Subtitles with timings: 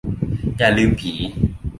[0.57, 1.13] อย่าลืมผี